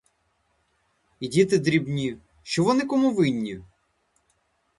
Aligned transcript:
І 1.19 1.27
діти 1.27 1.59
дрібні, 1.59 2.17
що 2.43 2.63
вони 2.63 2.81
кому 2.85 3.11
винні? 3.13 3.61